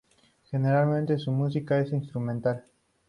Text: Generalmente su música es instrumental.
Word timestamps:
Generalmente 0.49 1.19
su 1.19 1.31
música 1.31 1.77
es 1.79 1.93
instrumental. 1.93 2.65